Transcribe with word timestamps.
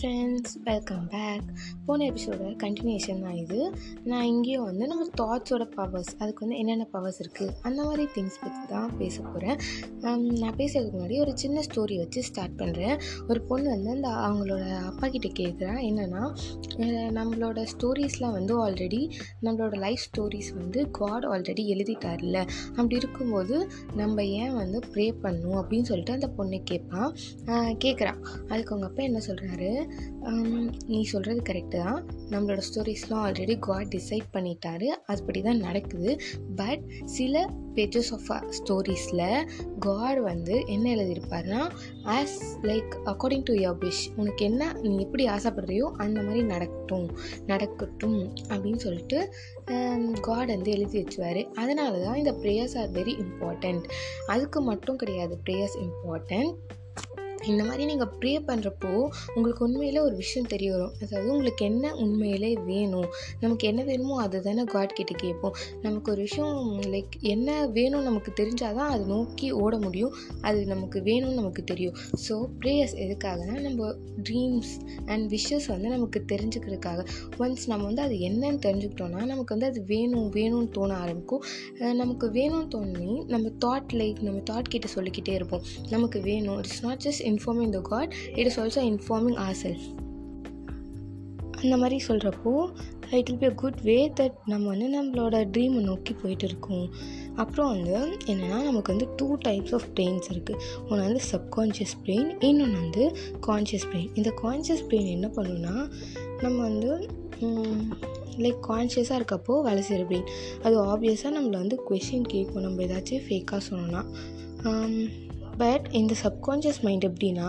Friends 0.00 0.52
welcome 0.64 1.08
back 1.08 1.48
போன 1.86 2.04
எபிசோட 2.04 2.44
continuation 2.62 3.20
தான் 3.20 3.34
இது. 3.34 3.72
நான் 4.04 4.24
இங்கேயும் 4.24 4.64
வந்து 4.64 4.86
நம்ம 4.86 5.04
தாட்ஸோட 5.20 5.64
பவர்ஸ் 5.74 6.16
அதுக்கு 6.18 6.40
வந்து 6.40 6.58
என்னென்ன 6.58 6.86
பவர்ஸ் 6.92 7.22
இருக்குது 7.22 7.54
அந்த 7.62 7.84
மாதிரி 7.84 8.04
திங்ஸ் 8.04 8.38
பற்றி 8.40 8.62
தான் 8.68 8.96
பேச 8.96 9.22
போகிறேன் 9.22 9.58
நான் 10.38 10.56
பேசுறதுக்கு 10.56 10.96
முன்னாடி 10.98 11.20
ஒரு 11.20 11.32
சின்ன 11.34 11.60
ஸ்டோரி 11.60 11.96
வச்சு 11.96 12.22
ஸ்டார்ட் 12.22 12.60
பண்ணுறேன் 12.60 13.00
ஒரு 13.28 13.42
பொண்ணு 13.42 13.68
வந்து 13.70 13.90
அந்த 13.90 14.08
அவங்களோட 14.08 14.78
அப்பா 14.84 15.08
கிட்டே 15.08 15.32
கேட்குறா 15.40 15.74
என்னென்னா 15.80 16.22
நம்மளோட 17.18 17.66
ஸ்டோரிஸ்லாம் 17.74 18.32
வந்து 18.32 18.68
ஆல்ரெடி 18.68 19.10
நம்மளோட 19.42 19.78
லைஃப் 19.78 20.06
ஸ்டோரிஸ் 20.08 20.50
வந்து 20.54 20.90
காட் 20.90 21.24
ஆல்ரெடி 21.24 21.66
எழுதிட்டார்ல 21.74 22.48
அப்படி 22.68 22.96
இருக்கும்போது 22.96 23.68
நம்ம 23.96 24.24
ஏன் 24.24 24.54
வந்து 24.54 24.80
ப்ரே 24.94 25.12
பண்ணும் 25.20 25.58
அப்படின்னு 25.62 25.82
சொல்லிட்டு 25.82 26.12
அந்த 26.12 26.28
பொண்ணு 26.28 26.62
கேட்பான். 26.62 27.14
கேட்குறான் 27.84 28.20
அதுக்கு 28.48 28.72
அவங்க 28.74 28.86
அப்பா 28.86 29.02
என்ன 29.02 29.20
சொல்கிறாரு 29.26 29.88
நீ 30.92 30.98
சொல்கிறது 31.10 31.40
கரெக்டு 31.48 31.78
தான். 31.84 32.00
நம்மளோட 32.32 32.60
ஸ்டோரிஸ்லாம் 32.68 33.22
ஆல்ரெடி 33.26 33.54
காட் 33.66 33.90
டிசைட் 33.94 34.28
பண்ணிட்டாரு. 34.34 34.88
அதுபடி 35.12 35.40
தான் 35.48 35.64
நடக்குது. 35.66 36.10
பட் 36.60 36.82
சில 37.16 37.44
பேஜஸ் 37.76 38.10
ஆஃப் 38.16 38.28
ஸ்டோரிஸில் 38.58 39.24
காட் 39.86 40.20
வந்து 40.28 40.54
என்ன 40.74 40.86
எழுதியிருப்பாருன்னா 40.94 41.62
as 42.16 42.36
like 42.70 42.92
according 43.12 43.46
to 43.50 43.54
your 43.64 43.78
wish 43.84 44.02
உனக்கு 44.16 44.44
என்ன 44.50 44.72
நீ 44.82 44.90
எப்படி 45.06 45.26
ஆசைப்படுறியோ 45.36 45.86
அந்த 46.04 46.18
மாதிரி 46.26 46.42
நடக்கட்டும் 46.52 47.08
நடக்கட்டும் 47.52 48.18
அப்படின்னு 48.50 48.80
சொல்லிட்டு 48.86 49.20
காட் 50.28 50.52
வந்து 50.54 50.70
எழுதி 50.76 50.96
வச்சுவார். 51.02 51.42
அதனால 51.62 51.92
தான் 52.04 52.20
இந்த 52.22 52.34
ப்ரேயர்ஸ் 52.42 52.76
ஆர் 52.82 52.92
வெரி 52.98 53.14
இம்பார்ட்டண்ட் 53.24 53.86
அதுக்கு 54.34 54.60
மட்டும் 54.70 55.00
கிடையாது 55.04 55.36
ப்ரேயர்ஸ் 55.46 55.78
இம்பார்ட்டண்ட் 55.86 56.54
இந்த 57.48 57.64
மாதிரி 57.64 57.84
நீங்கள் 57.84 58.10
ப்ரே 58.20 58.32
பண்ணுறப்போ 58.48 58.90
உங்களுக்கு 59.34 59.64
உண்மையில் 59.66 59.98
ஒரு 59.98 60.14
விஷயம் 60.16 60.48
தெரிய 60.48 60.72
வரும். 60.72 60.94
அதாவது 61.02 61.28
உங்களுக்கு 61.32 61.64
என்ன 61.64 61.94
உண்மையிலே 61.94 62.50
வேணும்? 62.70 63.08
நமக்கு 63.40 63.68
என்ன 63.68 63.82
வேணுமோ 63.82 64.16
அது 64.20 64.42
தானே 64.42 64.64
காட் 64.64 64.92
கிட்ட 64.92 65.14
கேட்போம். 65.14 65.54
நமக்கு 65.82 66.12
ஒரு 66.12 66.20
விஷயம் 66.20 66.80
லைக் 66.94 67.14
என்ன 67.20 67.66
வேணும் 67.66 68.02
நமக்கு 68.02 68.32
தெரிஞ்சால் 68.40 68.74
தான் 68.74 68.90
அது 68.90 69.04
நோக்கி 69.04 69.50
ஓட 69.52 69.78
முடியும். 69.78 70.14
அது 70.40 70.66
நமக்கு 70.66 71.00
வேணும்னு 71.00 71.38
நமக்கு 71.40 71.64
தெரியும். 71.64 71.96
ஸோ 72.26 72.36
ப்ரேயர்ஸ் 72.60 72.96
எதுக்காகனா 73.06 73.56
நம்ம 73.60 73.94
ட்ரீம்ஸ் 74.28 74.72
அண்ட் 75.06 75.32
விஷஸ் 75.32 75.66
வந்து 75.66 75.88
நமக்கு 75.88 76.24
தெரிஞ்சுக்கிறதுக்காக. 76.32 77.00
ஒன்ஸ் 77.38 77.66
நம்ம 77.66 77.84
வந்து 77.84 78.02
அது 78.02 78.14
என்னன்னு 78.28 78.60
தெரிஞ்சுக்கிட்டோன்னா 78.66 79.22
நமக்கு 79.32 79.54
வந்து 79.54 79.66
அது 79.66 79.84
வேணும் 79.84 80.28
வேணும்னு 80.38 80.68
தோண 80.68 80.96
ஆரம்பிக்கும். 80.96 81.44
நமக்கு 82.02 82.26
வேணும்னு 82.28 82.70
தோணி 82.76 83.26
நம்ம 83.34 83.46
தாட் 83.64 83.92
லைக் 84.00 84.20
நம்ம 84.20 84.42
தாட் 84.50 84.68
கிட்ட 84.68 84.88
சொல்லிக்கிட்டே 84.88 85.32
இருப்போம். 85.32 85.62
நமக்கு 85.90 86.20
வேணும். 86.20 86.58
It's 86.58 86.82
not 86.86 87.02
just 87.06 87.24
informing 87.30 87.74
the 87.76 87.80
God 87.92 88.14
it 88.34 88.46
is 88.46 88.60
also 88.60 88.82
informing 88.92 89.40
our 89.46 89.58
self 89.64 89.88
அந்த 91.62 91.76
மாதிரி 91.76 91.96
சொல்கிறப்போ 92.08 92.52
it 93.10 93.28
will 93.28 93.38
be 93.38 93.46
a 93.46 93.54
good 93.62 93.80
way 93.82 93.96
that 94.20 94.36
நம்ம 94.46 94.68
வந்து 94.68 94.86
நம்மளோட 94.96 95.36
ட்ரீமை 95.54 95.80
நோக்கி 95.80 96.12
போயிட்டு 96.12 96.46
இருக்கோம். 96.46 96.86
அப்புறம் 97.34 97.70
வந்து 97.70 97.96
என்னென்னா 98.26 98.58
நமக்கு 98.62 98.92
வந்து 98.92 99.08
டூ 99.16 99.26
டைப்ஸ் 99.48 99.74
ஆஃப் 99.74 99.86
பிரெயின்ஸ் 99.94 100.28
இருக்குது 100.32 100.60
ஒன்று 100.88 101.04
வந்து 101.06 101.22
சப்கான்ஷியஸ் 101.32 101.96
பிரெயின் 102.04 102.30
இன்னொன்று 102.44 102.78
வந்து 102.80 103.04
கான்ஷியஸ் 103.46 103.86
பிரெயின் 103.92 104.10
இந்த 104.14 104.32
கான்ஷியஸ் 104.42 104.86
பிரெயின் 104.90 105.10
என்ன 105.16 105.28
பண்ணுன்னா 105.36 105.74
நம்ம 106.40 106.56
வந்து 106.62 106.90
லைக் 108.44 108.60
கான்ஷியஸாக 108.68 109.20
இருக்கப்போ 109.20 109.54
வேலை 109.62 109.82
செய்கிற 109.82 110.08
பிரெயின் 110.08 110.28
அது 110.62 110.76
ஆப்வியஸாக 110.84 111.34
நம்மளை 111.38 111.58
வந்து 111.62 111.78
கொஷின் 111.90 112.28
கேட்கும். 112.32 112.62
நம்ம 112.62 112.82
ஏதாச்சும் 112.82 113.24
ஃபேக்காக 113.26 113.60
சொன்னோன்னா 113.70 114.02
பட் 115.60 115.86
இந்த 115.92 116.14
சப்கான்ஷியஸ் 116.22 116.80
மைண்ட் 116.82 117.06
எப்படின்னா 117.06 117.48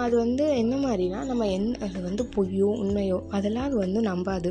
அது 0.00 0.14
வந்து 0.16 0.44
என்ன 0.56 0.74
மாதிரினா 0.76 1.18
நம்ம 1.24 1.44
என் 1.48 1.68
அது 1.80 1.98
வந்து 2.02 2.22
பொய்யோ 2.36 2.68
உண்மையோ 2.82 3.18
அதெல்லாம் 3.28 3.66
அது 3.66 3.76
வந்து 3.76 4.00
நம்பாது. 4.02 4.50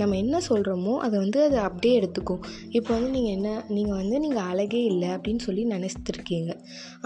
நம்ம 0.00 0.16
என்ன 0.22 0.40
சொல்கிறோமோ 0.48 0.94
அதை 1.04 1.16
வந்து 1.24 1.38
அதை 1.46 1.58
அப்படியே 1.68 1.94
எடுத்துக்கும். 2.00 2.42
இப்போ 2.78 2.90
வந்து 2.96 3.10
நீங்கள் 3.16 3.34
என்ன 3.36 3.48
நீங்கள் 3.76 3.98
வந்து 4.00 4.16
நீங்கள் 4.24 4.46
அழகே 4.52 4.82
இல்லை 4.92 5.10
அப்படின்னு 5.16 5.42
சொல்லி 5.46 5.62
நினச்சிருக்கீங்க 5.74 6.52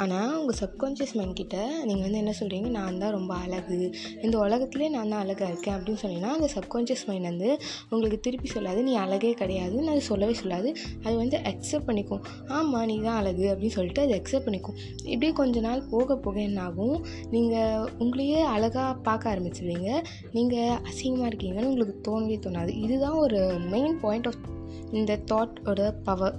ஆனால் 0.02 0.32
உங்கள் 0.40 0.58
சப்கான்ஷியஸ் 0.62 1.14
மைண்ட் 1.18 1.38
கிட்ட 1.40 1.56
நீங்கள் 1.88 2.04
வந்து 2.06 2.20
என்ன 2.22 2.34
சொல்கிறீங்க 2.40 2.70
நான் 2.78 3.00
தான் 3.02 3.14
ரொம்ப 3.18 3.32
அழகு. 3.44 3.78
இந்த 4.24 4.34
உலகத்துலேயே 4.46 4.90
நான் 4.96 5.12
தான் 5.14 5.22
அழகாக 5.24 5.50
இருக்கேன் 5.52 5.76
அப்படின்னு 5.76 6.02
சொன்னீங்கன்னா 6.02 6.32
அந்த 6.38 6.48
சப்கான்ஷியஸ் 6.56 7.04
மைண்ட் 7.10 7.28
வந்து 7.30 7.50
உங்களுக்கு 7.92 8.18
திருப்பி 8.26 8.50
சொல்லாது. 8.54 8.82
நீ 8.88 8.94
அழகே 9.04 9.32
கிடையாதுன்னு 9.42 9.92
அது 9.94 10.02
சொல்லவே 10.10 10.36
சொல்லாது. 10.42 10.68
அது 11.06 11.14
வந்து 11.22 11.36
அக்செப்ட் 11.52 11.88
பண்ணிக்கும். 11.88 12.22
ஆமாம் 12.58 12.86
நீ 12.90 12.96
தான் 13.08 13.18
அழகு 13.22 13.46
அப்படின்னு 13.52 13.76
சொல்லிட்டு 13.78 14.04
அது 14.06 14.14
அக்செப்ட் 14.18 14.46
பண்ணிக்கும். 14.48 14.76
இப்படி 15.12 15.30
கொஞ்ச 15.40 15.60
நாள் 15.68 15.86
போக 15.92 16.16
போக 16.26 16.36
என்னாகும்? 16.48 16.98
நீங்கள் 17.34 17.86
உங்களையே 18.02 18.40
அழகாக 18.54 18.90
பார்க்க 19.08 19.32
ஆரம்பிச்சிருவீங்க. 19.32 19.90
நீங்கள் 20.36 20.76
அசிங்கமாக 20.90 21.30
இருக்கீங்கன்னு 21.30 21.70
உங்களுக்கு 21.72 21.96
தோணவே 22.08 22.38
தோணாது. 22.46 22.69
இதுதான் 22.76 23.18
ஒரு 23.18 23.40
மெயின் 23.68 23.96
பாயிண்ட் 24.00 24.26
ஆஃப் 24.26 24.44
இந்த 24.92 25.18
தாட்டோட 25.30 25.82
பவர் 26.04 26.38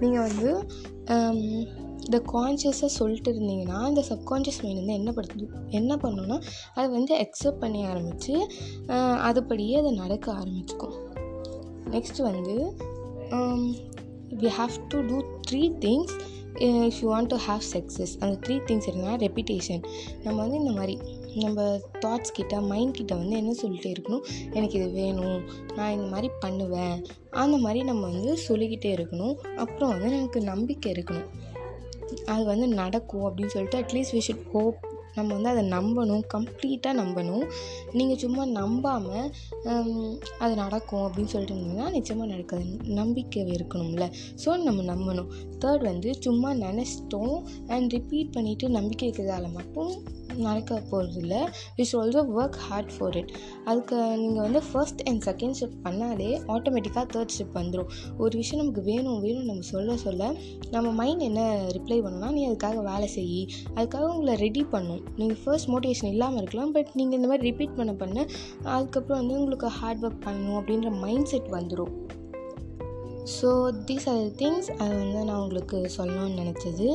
நீங்கள் 0.00 0.26
வந்து 0.28 0.50
um, 1.12 1.40
இந்த 2.06 2.18
கான்ஷியஸாக 2.32 2.90
சொல்லிட்டு 2.90 3.30
இருந்தீங்கன்னா 3.32 3.80
இந்த 3.88 4.02
சப்கான்ஷியஸ் 4.08 4.58
மைண்ட் 4.62 4.80
வந்து 4.80 4.94
என்ன 4.94 5.10
படுத்து 5.12 5.46
என்ன 5.70 5.92
பண்ணுன்னா 5.96 6.36
அதை 6.74 6.86
வந்து 6.90 7.12
அக்செப்ட் 7.16 7.60
பண்ணி 7.60 7.80
ஆரம்பித்து 7.84 8.34
அதுபடியே 9.28 9.76
அதை 9.78 9.92
நடக்க 10.00 10.26
ஆரம்பிச்சுக்கும். 10.32 10.96
நெக்ஸ்ட் 11.90 12.20
வந்து 12.28 12.56
we 14.42 14.50
have 14.58 14.74
to 14.88 15.00
do 15.08 15.18
three 15.48 15.62
things 15.86 16.14
if 16.62 16.98
you 17.02 17.08
want 17.08 17.30
to 17.30 17.38
have 17.46 17.62
success 17.72 18.14
அந்த 18.20 18.34
த்ரீ 18.46 18.56
திங்ஸ் 18.68 18.88
என்னன்னா 18.90 19.14
ரெப்பிட்டேஷன் 19.26 19.82
நம்ம 20.24 20.36
வந்து 20.42 20.58
இந்த 20.62 20.72
மாதிரி 20.72 20.96
நம்ம 21.34 21.80
தாட்ஸ் 22.00 22.32
கிட்ட 22.32 22.60
மைண்ட் 22.60 22.94
கிட்ட 22.94 23.14
வந்து 23.14 23.36
என்ன 23.36 23.54
சொல்லிட்டே 23.62 23.94
இருக்கணும்? 23.94 24.24
எனக்கு 24.52 24.78
இது 24.78 24.90
வேணும் 24.90 25.40
நான் 25.74 25.92
இந்த 25.92 26.06
மாதிரி 26.06 26.30
பண்ணுவேன். 26.40 27.04
அந்த 27.30 27.56
மாதிரி 27.56 27.82
நம்ம 27.82 28.06
வந்து 28.06 28.36
சொல்லிக்கிட்டே 28.36 28.94
இருக்கணும். 28.94 29.34
அப்புறம் 29.56 29.90
வந்து 29.90 30.10
நமக்கு 30.10 30.42
நம்பிக்கை 30.42 30.92
இருக்கணும். 30.92 31.28
அது 32.26 32.44
வந்து 32.44 32.66
நடக்கும் 32.68 33.26
அப்படின்னு 33.28 33.46
சொல்லிட்டு 33.46 33.82
அட்லீஸ்ட் 33.82 34.16
வி 34.16 34.22
ஷுட் 34.28 34.48
ஹோப் 34.52 34.90
நம்ம 35.14 35.34
வந்து 35.34 35.48
அதை 35.48 35.62
நம்பணும். 35.68 36.22
கம்ப்ளீட்டாக 36.34 36.98
நம்பணும். 37.00 37.42
நீங்கள் 37.92 38.16
சும்மா 38.16 38.44
நம்பாமல் 38.44 39.30
அது 40.38 40.54
நடக்கும் 40.54 41.04
அப்படின்னு 41.06 41.32
சொல்லிட்டு 41.34 41.54
இருந்தீங்கன்னா 41.54 41.90
நிச்சயமாக 41.90 42.30
நடக்காது. 42.30 42.64
நம்பிக்கை 42.84 43.42
இருக்கணும்ல. 43.56 44.06
ஸோ 44.44 44.56
நம்ம 44.62 44.82
நம்பணும். 44.94 45.28
தேர்ட் 45.58 45.82
வந்து 45.82 46.14
சும்மா 46.20 46.52
நினச்சிட்டோம் 46.54 47.36
அண்ட் 47.66 47.92
ரிப்பீட் 47.92 48.34
பண்ணிவிட்டு 48.36 48.68
நம்பிக்கை 48.68 49.10
இருக்கிறதால 49.10 49.52
மட்டும் 49.52 49.92
நடக்க 50.36 50.80
போகிறது 50.90 51.20
இல்லை 51.20 51.40
should 51.76 52.00
also 52.02 52.22
work 52.36 52.56
hard 52.56 52.92
for 52.98 53.16
it 53.16 53.32
அதுக்கு 53.64 53.96
நீங்கள் 53.96 54.42
வந்து 54.42 54.62
ஃபர்ஸ்ட் 54.72 55.02
அண்ட் 55.02 55.22
செகண்ட் 55.22 55.58
ஷிப் 55.60 55.76
பண்ணாலே 55.84 56.28
ஆட்டோமேட்டிக்காக 56.46 57.06
தேர்ட் 57.12 57.34
ஷிப் 57.38 57.54
வந்துடும் 57.54 57.90
ஒரு 58.18 58.38
விஷயம் 58.38 58.64
நமக்கு 58.64 58.82
வேணும் 58.82 59.20
வேணும் 59.20 59.44
நம்ம 59.44 59.60
சொல்ல 59.60 59.96
சொல்ல 59.96 60.32
நம்ம 60.70 60.90
மைண்ட் 60.90 61.20
என்ன 61.20 61.66
ரிப்ளை 61.76 61.98
பண்ணணும்னா 62.02 62.32
நீ 62.32 62.48
அதுக்காக 62.48 62.82
வேலை 62.82 63.08
செய். 63.08 63.46
அதுக்காக 63.74 64.00
உங்களை 64.00 64.34
ரெடி 64.34 64.64
பண்ணும். 64.64 65.02
நீங்கள் 65.16 65.38
ஃபர்ஸ்ட் 65.44 65.68
மோட்டிவேஷன் 65.68 66.08
இல்லாமல் 66.08 66.36
இருக்கலாம் 66.36 66.70
பட் 66.70 66.88
நீங்கள் 66.92 67.16
இந்த 67.16 67.28
மாதிரி 67.28 67.50
ரிப்பீட் 67.50 67.76
பண்ண 67.76 67.92
பண்ண 67.92 68.26
அதுக்கப்புறம் 68.62 69.18
வந்து 69.18 69.34
உங்களுக்கு 69.34 69.66
ஹார்ட் 69.66 70.04
ஒர்க் 70.04 70.24
பண்ணணும் 70.24 70.58
அப்படின்ற 70.60 70.98
மைண்ட் 70.98 71.26
செட் 71.26 71.50
வந்துடும் 71.50 71.94
ஸோ 73.40 73.70
தீஸ் 73.86 74.08
ஆர் 74.08 74.24
திங்ஸ் 74.24 74.70
அது 74.78 74.94
வந்து 74.96 75.24
நான் 75.24 75.40
உங்களுக்கு 75.40 75.90
சொல்லணும்னு 75.96 76.40
நினச்சது. 76.42 76.88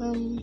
Um, 0.00 0.38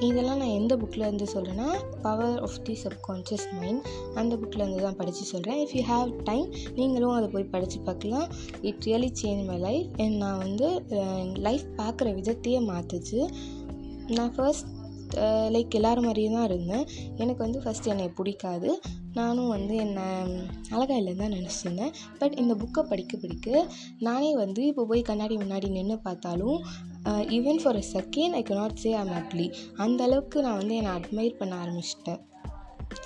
இதெல்லாம் 0.00 0.38
நான் 0.38 0.56
எந்த 0.60 0.76
புக்கில் 0.76 1.04
இருந்து 1.06 1.26
சொல்கிறேன்னா 1.34 1.68
power 2.02 2.40
of 2.40 2.56
the 2.62 2.78
subconscious 2.84 3.46
mind 3.60 3.86
அந்த 4.14 4.36
புக்கில் 4.36 4.62
இருந்து 4.62 4.82
தான் 4.82 4.96
படித்து 4.96 5.24
சொல்கிறேன் 5.24 5.66
இஃப் 5.66 5.74
யூ 5.74 5.82
ஹாவ் 5.82 6.22
டைம் 6.22 6.52
நீங்களும் 6.74 7.10
அதை 7.10 7.28
போய் 7.28 7.44
படித்து 7.44 7.80
பார்க்கலாம். 7.80 8.28
It 8.62 8.84
really 8.84 9.10
change 9.22 9.44
my 9.44 9.58
life 9.58 9.88
and 9.96 10.16
நான் 10.16 10.38
வந்து 10.38 10.68
லைஃப் 11.34 11.66
பார்க்குற 11.76 12.10
விதத்தையே 12.20 12.60
மாற்றுச்சு 12.70 13.28
நான் 14.06 14.34
ஃபர்ஸ்ட் 14.34 14.68
லைக் 15.54 15.74
எல்லோரும் 15.74 16.04
மாதிரியே 16.04 16.32
தான் 16.32 16.44
இருந்தேன். 16.44 16.86
எனக்கு 17.16 17.42
வந்து 17.44 17.60
ஃபஸ்ட் 17.60 17.84
என்னை 17.84 18.08
பிடிக்காது. 18.08 18.80
நானும் 19.18 19.52
வந்து 19.54 19.74
என்னை 19.84 20.06
அழகாக 20.74 20.98
இல்லைன்னு 21.00 21.22
தான் 21.22 21.36
நினச்சிருந்தேன். 21.36 21.92
பட் 22.20 22.34
இந்த 22.42 22.52
புக்கை 22.62 22.82
படிக்க 22.90 23.14
படிக்க 23.24 23.64
நானே 24.06 24.30
வந்து 24.42 24.62
இப்போ 24.70 24.84
போய் 24.90 25.08
கண்ணாடி 25.10 25.36
முன்னாடி 25.36 25.70
நின்று 25.76 25.98
பார்த்தாலும் 26.06 26.58
even 27.38 27.60
for 27.62 27.80
a 27.82 27.84
second 27.96 28.36
I 28.40 28.42
not 28.60 28.80
say 28.84 28.92
I'm 29.02 29.12
ugly 29.20 29.48
அந்த 29.84 30.02
அளவுக்கு 30.08 30.44
நான் 30.46 30.60
வந்து 30.62 30.78
என்னை 30.80 30.92
அட்மையர் 30.98 31.40
பண்ண 31.42 31.54
ஆரம்பிச்சிட்டேன். 31.64 32.20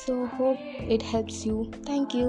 So 0.02 0.14
hope 0.38 0.62
it 0.94 1.06
helps 1.12 1.42
you 1.48 1.56
thank you 1.90 2.26